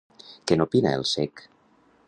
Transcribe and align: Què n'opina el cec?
Què 0.51 0.57
n'opina 0.61 0.95
el 1.01 1.05
cec? 1.11 1.47